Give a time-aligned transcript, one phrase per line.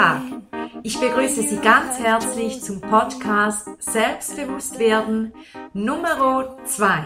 [0.00, 0.22] Tag.
[0.82, 5.34] Ich begrüße Sie ganz herzlich zum Podcast Selbstbewusst werden
[5.74, 7.04] Nummer 2.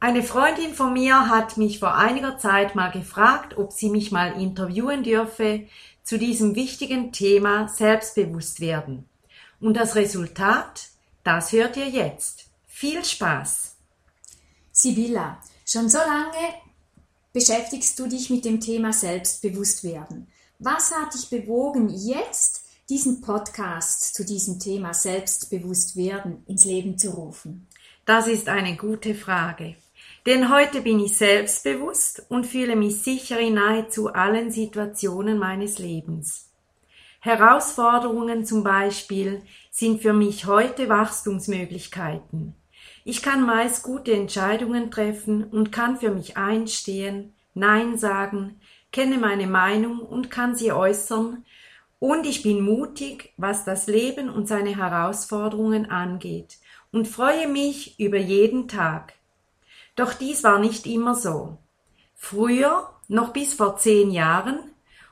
[0.00, 4.42] Eine Freundin von mir hat mich vor einiger Zeit mal gefragt, ob sie mich mal
[4.42, 5.68] interviewen dürfe
[6.02, 9.08] zu diesem wichtigen Thema Selbstbewusst werden.
[9.60, 10.88] Und das Resultat,
[11.22, 12.46] das hört ihr jetzt.
[12.66, 13.76] Viel Spaß!
[14.72, 16.54] Sibylla, schon so lange
[17.32, 20.26] beschäftigst du dich mit dem Thema Selbstbewusstwerden.
[20.60, 27.68] Was hat dich bewogen, jetzt diesen Podcast zu diesem Thema Selbstbewusstwerden ins Leben zu rufen?
[28.04, 29.76] Das ist eine gute Frage.
[30.26, 36.50] Denn heute bin ich selbstbewusst und fühle mich sicher in nahezu allen Situationen meines Lebens.
[37.20, 42.56] Herausforderungen zum Beispiel sind für mich heute Wachstumsmöglichkeiten.
[43.04, 48.60] Ich kann meist gute Entscheidungen treffen und kann für mich einstehen, Nein sagen,
[48.92, 51.44] kenne meine Meinung und kann sie äußern,
[52.00, 56.58] und ich bin mutig, was das Leben und seine Herausforderungen angeht,
[56.92, 59.14] und freue mich über jeden Tag.
[59.96, 61.58] Doch dies war nicht immer so.
[62.14, 64.58] Früher, noch bis vor zehn Jahren,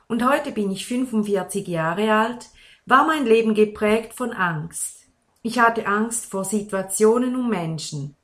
[0.07, 2.47] und heute bin ich 45 Jahre alt,
[2.85, 5.05] war mein Leben geprägt von Angst.
[5.43, 8.15] Ich hatte Angst vor Situationen und Menschen.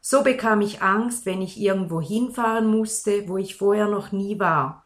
[0.00, 4.81] So bekam ich Angst, wenn ich irgendwo hinfahren musste, wo ich vorher noch nie war.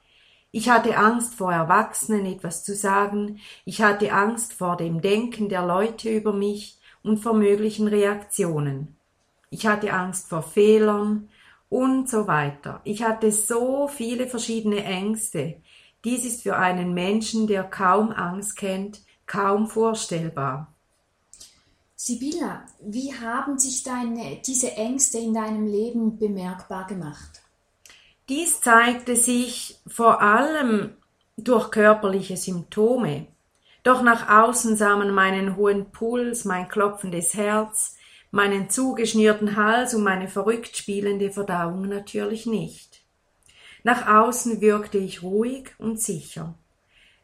[0.57, 5.67] Ich hatte Angst vor Erwachsenen etwas zu sagen, ich hatte Angst vor dem Denken der
[5.67, 8.97] Leute über mich und vor möglichen Reaktionen.
[9.51, 11.29] Ich hatte Angst vor Fehlern
[11.69, 12.81] und so weiter.
[12.85, 15.61] Ich hatte so viele verschiedene Ängste.
[16.07, 20.73] Dies ist für einen Menschen, der kaum Angst kennt, kaum vorstellbar.
[21.97, 27.43] Sibylla, wie haben sich deine, diese Ängste in deinem Leben bemerkbar gemacht?
[28.29, 30.97] Dies zeigte sich vor allem
[31.37, 33.29] durch körperliche Symptome.
[33.85, 37.97] Doch nach außen sah man meinen hohen Puls, mein klopfendes Herz,
[38.33, 43.05] meinen zugeschnürten Hals und meine verrückt spielende Verdauung natürlich nicht.
[43.85, 46.55] Nach außen wirkte ich ruhig und sicher.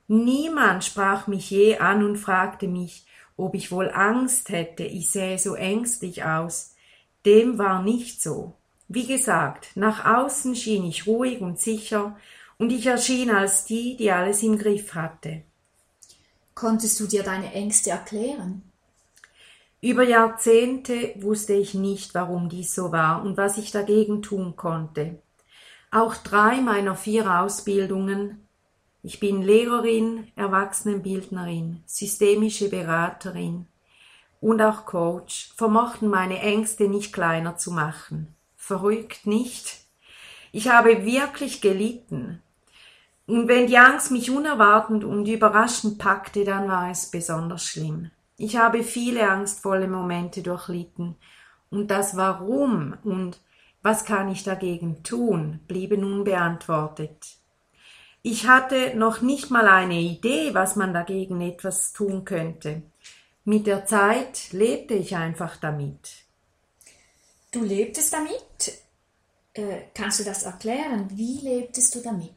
[0.07, 3.05] Niemand sprach mich je an und fragte mich,
[3.37, 6.77] ob ich wohl Angst hätte, ich sähe so ängstlich aus.
[7.27, 8.55] Dem war nicht so.
[8.95, 12.15] Wie gesagt, nach außen schien ich ruhig und sicher,
[12.59, 15.43] und ich erschien als die, die alles im Griff hatte.
[16.55, 18.63] Konntest du dir deine Ängste erklären?
[19.81, 25.19] Über Jahrzehnte wusste ich nicht, warum dies so war und was ich dagegen tun konnte.
[25.91, 28.47] Auch drei meiner vier Ausbildungen
[29.05, 33.67] ich bin Lehrerin, Erwachsenenbildnerin, systemische Beraterin
[34.41, 38.37] und auch Coach, vermochten meine Ängste nicht kleiner zu machen.
[38.65, 39.81] Verrückt nicht?
[40.53, 42.41] Ich habe wirklich gelitten.
[43.27, 48.13] Und wenn die Angst mich unerwartend und überraschend packte, dann war es besonders schlimm.
[48.37, 51.17] Ich habe viele angstvolle Momente durchlitten.
[51.71, 53.41] Und das Warum und
[53.83, 57.39] was kann ich dagegen tun, blieben unbeantwortet.
[58.23, 62.83] Ich hatte noch nicht mal eine Idee, was man dagegen etwas tun könnte.
[63.45, 66.22] Mit der Zeit lebte ich einfach damit.
[67.53, 68.81] Du lebtest damit?
[69.53, 71.07] Äh, kannst du das erklären?
[71.13, 72.33] Wie lebtest du damit?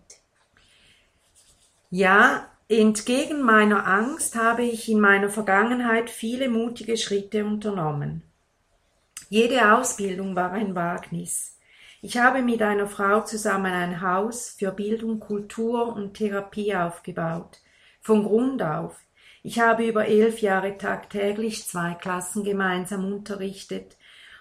[1.90, 8.24] Ja, entgegen meiner Angst habe ich in meiner Vergangenheit viele mutige Schritte unternommen.
[9.30, 11.60] Jede Ausbildung war ein Wagnis.
[12.02, 17.62] Ich habe mit einer Frau zusammen ein Haus für Bildung, Kultur und Therapie aufgebaut.
[18.02, 18.98] Von Grund auf.
[19.44, 23.96] Ich habe über elf Jahre tagtäglich zwei Klassen gemeinsam unterrichtet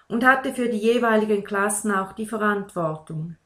[0.08, 3.36] und hatte für die jeweiligen Klassen auch die Verantwortung.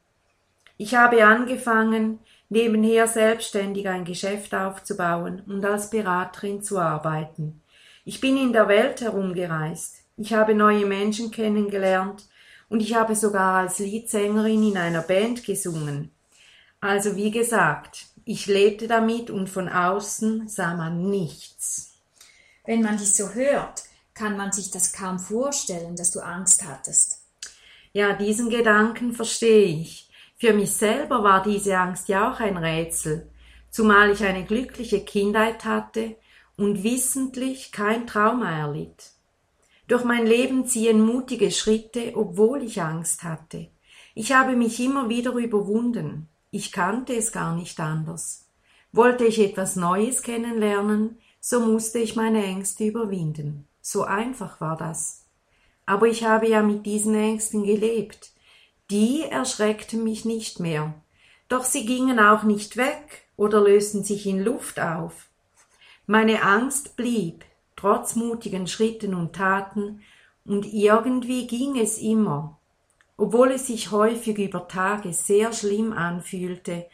[0.77, 7.61] Ich habe angefangen, nebenher selbstständig ein Geschäft aufzubauen und als Beraterin zu arbeiten.
[8.05, 9.97] Ich bin in der Welt herumgereist.
[10.17, 12.27] Ich habe neue Menschen kennengelernt
[12.69, 16.11] und ich habe sogar als Leadsängerin in einer Band gesungen.
[16.81, 21.99] Also wie gesagt, ich lebte damit und von außen sah man nichts.
[22.65, 23.83] Wenn man dies so hört,
[24.19, 27.21] kann man sich das kaum vorstellen, dass du Angst hattest.
[27.93, 30.11] Ja, diesen Gedanken verstehe ich.
[30.35, 33.29] Für mich selber war diese Angst ja auch ein Rätsel,
[33.69, 36.17] zumal ich eine glückliche Kindheit hatte
[36.57, 39.11] und wissentlich kein Trauma erlitt.
[39.87, 43.69] Durch mein Leben ziehen mutige Schritte, obwohl ich Angst hatte.
[44.15, 46.27] Ich habe mich immer wieder überwunden.
[46.51, 48.49] Ich kannte es gar nicht anders.
[48.91, 53.68] Wollte ich etwas Neues kennenlernen, so musste ich meine Ängste überwinden.
[53.91, 55.25] So einfach war das.
[55.87, 58.29] Aber ich habe ja mit diesen Ängsten gelebt.
[58.91, 60.93] Die erschreckten mich nicht mehr.
[61.47, 65.29] Doch sie gingen auch nicht weg oder lösten sich in Luft auf?
[66.05, 67.43] Meine Angst blieb,
[67.75, 70.03] trotz mutigen Schritten und Taten,
[70.45, 72.59] und irgendwie ging es immer,
[73.17, 76.85] obwohl es sich häufig über Tage sehr schlimm anfühlte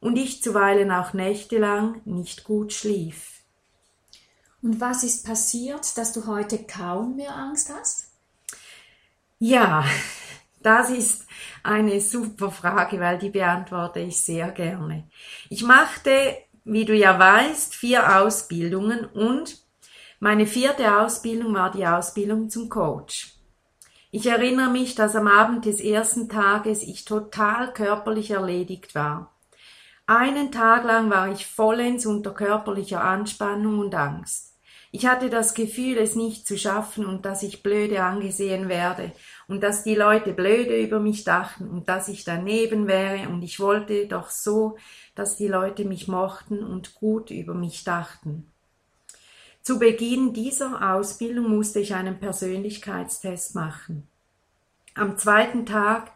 [0.00, 3.41] und ich zuweilen auch nächtelang nicht gut schlief.
[4.62, 8.12] Und was ist passiert, dass du heute kaum mehr Angst hast?
[9.40, 9.84] Ja,
[10.62, 11.26] das ist
[11.64, 15.08] eine super Frage, weil die beantworte ich sehr gerne.
[15.50, 19.60] Ich machte, wie du ja weißt, vier Ausbildungen und
[20.20, 23.34] meine vierte Ausbildung war die Ausbildung zum Coach.
[24.12, 29.34] Ich erinnere mich, dass am Abend des ersten Tages ich total körperlich erledigt war.
[30.06, 34.51] Einen Tag lang war ich vollends unter körperlicher Anspannung und Angst.
[34.94, 39.12] Ich hatte das Gefühl, es nicht zu schaffen und dass ich blöde angesehen werde
[39.48, 43.58] und dass die Leute blöde über mich dachten und dass ich daneben wäre und ich
[43.58, 44.76] wollte doch so,
[45.14, 48.46] dass die Leute mich mochten und gut über mich dachten.
[49.62, 54.06] Zu Beginn dieser Ausbildung musste ich einen Persönlichkeitstest machen.
[54.94, 56.12] Am zweiten Tag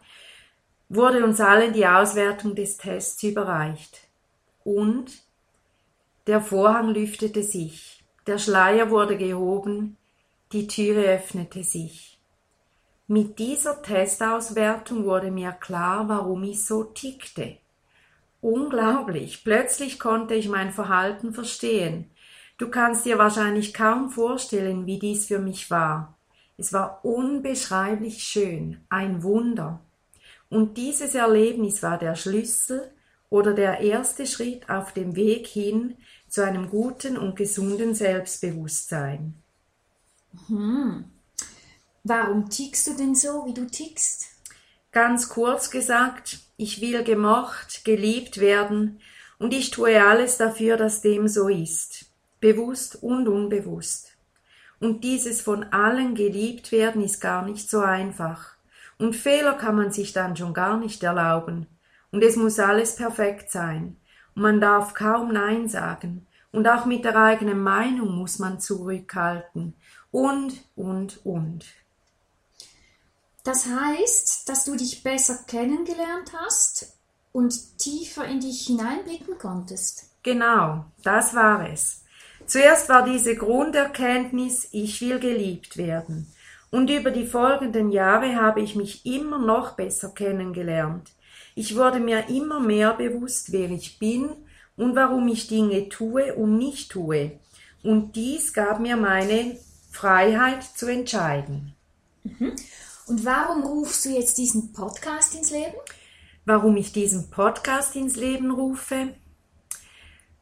[0.91, 4.01] wurde uns allen die Auswertung des Tests überreicht.
[4.65, 5.13] Und
[6.27, 7.96] der Vorhang lüftete sich,
[8.27, 9.97] der Schleier wurde gehoben,
[10.53, 12.19] die Türe öffnete sich.
[13.09, 17.57] Mit dieser Testauswertung wurde mir klar, warum ich so tickte.
[18.41, 22.11] Unglaublich, plötzlich konnte ich mein Verhalten verstehen,
[22.59, 26.17] Du kannst dir wahrscheinlich kaum vorstellen, wie dies für mich war.
[26.57, 29.81] Es war unbeschreiblich schön, ein Wunder.
[30.49, 32.91] Und dieses Erlebnis war der Schlüssel
[33.29, 35.97] oder der erste Schritt auf dem Weg hin
[36.37, 39.37] zu einem guten und gesunden Selbstbewusstsein.
[40.49, 41.07] Hm.
[42.05, 44.27] Warum tickst du denn so, wie du tickst?
[44.93, 49.01] Ganz kurz gesagt, ich will gemocht, geliebt werden
[49.39, 52.05] und ich tue alles dafür, dass dem so ist
[52.39, 54.11] bewusst und unbewusst.
[54.79, 58.57] Und dieses von allen geliebt werden ist gar nicht so einfach.
[58.99, 61.67] Und Fehler kann man sich dann schon gar nicht erlauben.
[62.11, 63.97] Und es muss alles perfekt sein.
[64.37, 66.27] Und man darf kaum Nein sagen.
[66.53, 69.75] Und auch mit der eigenen Meinung muss man zurückhalten.
[70.13, 71.67] Und, und, und.
[73.43, 76.97] Das heißt, dass du dich besser kennengelernt hast
[77.33, 80.11] und tiefer in dich hineinblicken konntest.
[80.23, 82.03] Genau, das war es.
[82.47, 86.33] Zuerst war diese Grunderkenntnis, ich will geliebt werden.
[86.71, 91.13] Und über die folgenden Jahre habe ich mich immer noch besser kennengelernt.
[91.59, 94.29] Ich wurde mir immer mehr bewusst, wer ich bin
[94.77, 97.41] und warum ich Dinge tue und nicht tue.
[97.83, 99.59] Und dies gab mir meine
[99.91, 101.75] Freiheit zu entscheiden.
[102.25, 102.53] Mhm.
[103.07, 105.77] Und warum rufst du jetzt diesen Podcast ins Leben?
[106.45, 109.15] Warum ich diesen Podcast ins Leben rufe?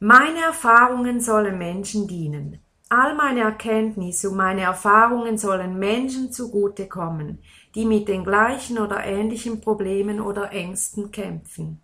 [0.00, 2.58] Meine Erfahrungen sollen Menschen dienen.
[2.88, 7.38] All meine Erkenntnisse und meine Erfahrungen sollen Menschen zugutekommen,
[7.74, 11.80] die mit den gleichen oder ähnlichen Problemen oder Ängsten kämpfen.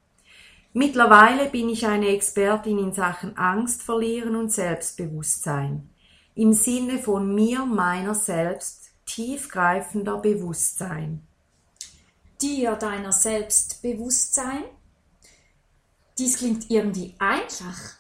[0.72, 5.90] Mittlerweile bin ich eine Expertin in Sachen Angst verlieren und Selbstbewusstsein.
[6.36, 11.26] Im Sinne von mir, meiner selbst, tiefgreifender Bewusstsein.
[12.40, 14.62] Dir deiner Selbstbewusstsein?
[16.16, 17.96] Dies klingt irgendwie einfach.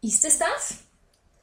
[0.00, 0.78] Ist es das?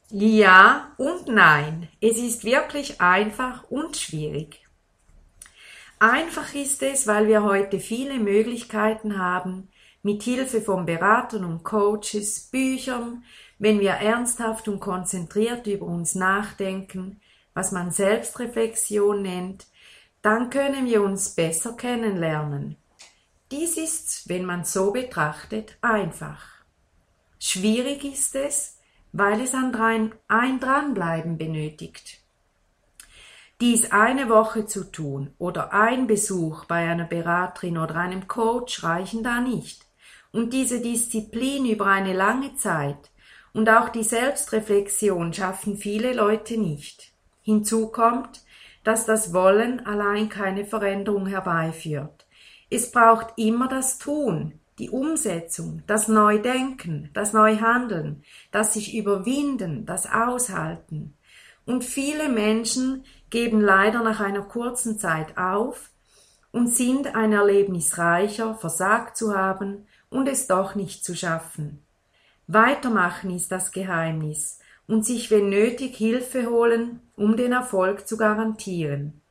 [0.09, 1.87] Ja und nein.
[2.01, 4.67] Es ist wirklich einfach und schwierig.
[5.99, 9.69] Einfach ist es, weil wir heute viele Möglichkeiten haben,
[10.01, 13.25] mit Hilfe von Beratern und Coaches, Büchern,
[13.57, 17.19] wenn wir ernsthaft und konzentriert über uns nachdenken,
[17.53, 19.67] was man Selbstreflexion nennt,
[20.21, 22.77] dann können wir uns besser kennenlernen.
[23.51, 26.45] Dies ist, wenn man so betrachtet, einfach.
[27.39, 28.77] Schwierig ist es,
[29.11, 29.73] weil es ein,
[30.59, 32.21] Dranbleiben benötigt.
[33.61, 39.21] Dies eine Woche zu tun oder ein Besuch bei einer Beraterin oder einem Coach reichen
[39.21, 39.85] da nicht.
[40.31, 43.11] Und diese Disziplin über eine lange Zeit
[43.51, 47.11] und auch die Selbstreflexion schaffen viele Leute nicht.
[47.41, 48.45] Hinzu kommt,
[48.85, 52.27] dass das Wollen allein keine Veränderung herbeiführt.
[52.69, 60.09] Es braucht immer das Tun, die Umsetzung, das Neudenken, das Neuhandeln, das sich überwinden, das
[60.09, 61.13] Aushalten.
[61.69, 65.91] Und viele Menschen geben leider nach einer kurzen Zeit auf
[66.51, 71.83] und sind ein Erlebnis reicher, versagt zu haben und es doch nicht zu schaffen.
[72.47, 74.57] Weitermachen ist das Geheimnis
[74.87, 79.21] und sich wenn nötig Hilfe holen, um den Erfolg zu garantieren.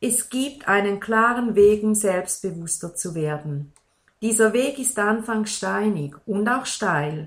[0.00, 3.72] Es gibt einen klaren Weg, um selbstbewusster zu werden.
[4.22, 7.26] Dieser Weg ist anfangs steinig und auch steil,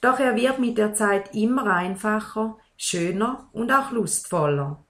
[0.00, 4.82] Doch er wird mit der Zeit immer einfacher, schöner und auch lustvoller.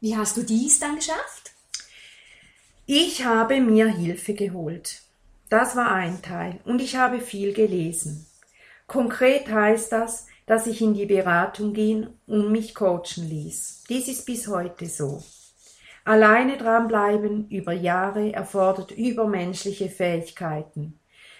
[0.00, 1.52] Wie hast du dies dann geschafft?
[2.86, 5.02] Ich habe mir Hilfe geholt.
[5.48, 8.26] Das war ein Teil und ich habe viel gelesen.
[8.86, 13.84] Konkret heißt das, dass ich in die Beratung ging und mich coachen ließ.
[13.88, 15.22] Dies ist bis heute so.
[16.04, 20.98] Alleine dranbleiben über Jahre erfordert übermenschliche Fähigkeiten.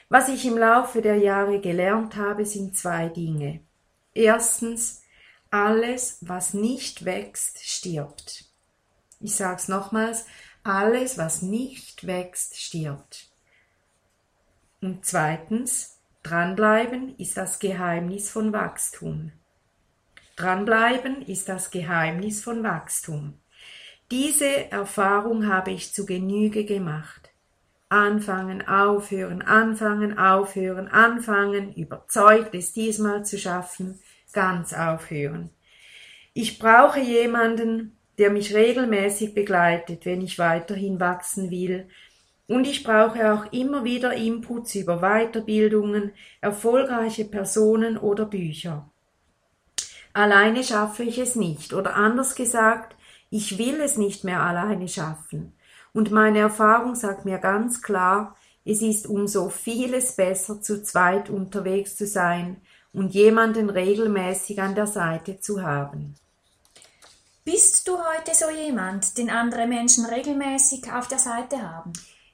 [0.08, 3.60] Was ich im Laufe der Jahre gelernt habe, sind zwei Dinge.
[4.14, 5.02] Erstens,
[5.54, 8.44] alles, was nicht wächst, stirbt.
[9.20, 10.26] Ich sage es nochmals,
[10.64, 13.28] alles, was nicht wächst, stirbt.
[14.80, 19.30] Und zweitens, dranbleiben ist das Geheimnis von Wachstum.
[20.34, 23.38] Dranbleiben ist das Geheimnis von Wachstum.
[24.10, 27.30] Diese Erfahrung habe ich zu Genüge gemacht.
[27.88, 34.00] Anfangen, aufhören, anfangen, aufhören, anfangen, überzeugt es diesmal zu schaffen,
[34.34, 35.50] ganz aufhören.
[36.34, 41.88] Ich brauche jemanden, der mich regelmäßig begleitet, wenn ich weiterhin wachsen will,
[42.46, 46.12] und ich brauche auch immer wieder Inputs über Weiterbildungen,
[46.42, 48.90] erfolgreiche Personen oder Bücher.
[50.12, 52.96] Alleine schaffe ich es nicht, oder anders gesagt,
[53.30, 55.54] ich will es nicht mehr alleine schaffen.
[55.92, 61.30] Und meine Erfahrung sagt mir ganz klar, es ist um so vieles besser, zu zweit
[61.30, 62.58] unterwegs zu sein
[62.94, 66.14] und jemanden regelmäßig an der Seite zu haben.
[67.44, 71.92] Bist du heute so jemand, den andere Menschen regelmäßig auf der Seite haben?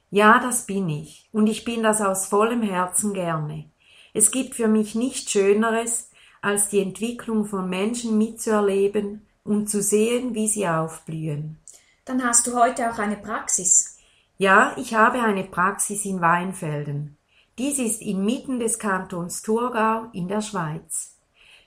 [0.09, 1.27] Ja, das bin ich.
[1.33, 3.65] Und ich bin das aus vollem Herzen gerne.
[4.13, 10.33] Es gibt für mich nichts Schöneres, als die Entwicklung von Menschen mitzuerleben und zu sehen,
[10.33, 11.57] wie sie aufblühen.
[12.05, 13.97] Dann hast du heute auch eine Praxis.
[14.37, 17.17] Ja, ich habe eine Praxis in Weinfelden.
[17.57, 21.11] Dies ist inmitten des Kantons Thurgau in der Schweiz.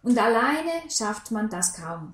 [0.03, 2.13] und alleine schafft man das kaum.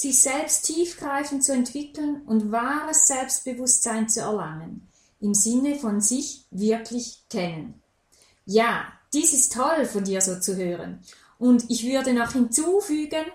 [0.00, 4.88] Sich selbst tiefgreifend zu entwickeln und wahres Selbstbewusstsein zu erlangen,
[5.20, 7.82] im Sinne von sich wirklich kennen.
[8.46, 11.00] Ja, dies ist toll von dir so zu hören.
[11.38, 13.26] Und ich würde noch hinzufügen,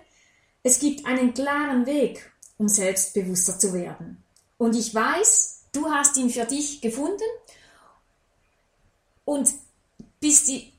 [0.64, 4.24] es gibt einen klaren Weg, um selbstbewusster zu werden.
[4.58, 7.30] Und ich weiß, du hast ihn für dich gefunden
[9.24, 9.54] und
[10.20, 10.74] bist die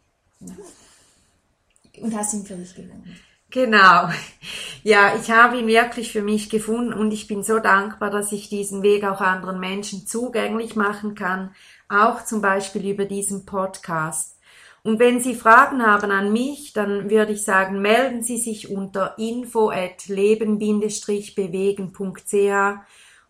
[2.01, 3.17] und hast ihn für dich gefunden.
[3.51, 4.09] Genau.
[4.83, 8.49] Ja, ich habe ihn wirklich für mich gefunden und ich bin so dankbar, dass ich
[8.49, 11.55] diesen Weg auch anderen Menschen zugänglich machen kann,
[11.89, 14.37] auch zum Beispiel über diesen Podcast.
[14.83, 19.19] Und wenn Sie Fragen haben an mich, dann würde ich sagen, melden Sie sich unter
[19.19, 22.79] info at leben-bewegen.ch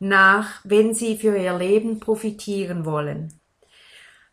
[0.00, 3.32] nach, wenn sie für ihr Leben profitieren wollen.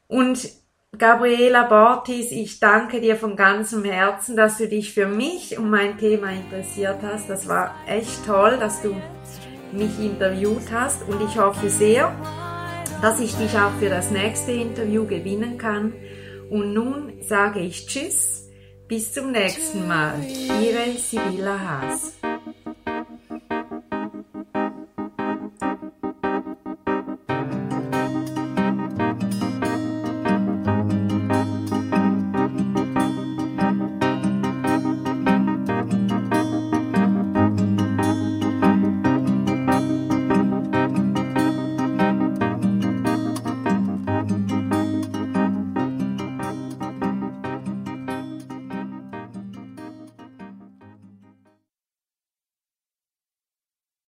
[0.08, 0.50] Und
[0.98, 5.98] Gabriela Bortis, ich danke dir von ganzem Herzen, dass du dich für mich und mein
[5.98, 7.30] Thema interessiert hast.
[7.30, 8.96] Das war echt toll, dass du
[9.74, 12.16] mich interviewt hast und ich hoffe sehr,
[13.02, 15.94] dass ich dich auch für das nächste Interview gewinnen kann.
[16.50, 18.50] Und nun sage ich Tschüss,
[18.88, 20.16] bis zum nächsten Mal.
[20.24, 22.14] Ihre Sibylla Haas.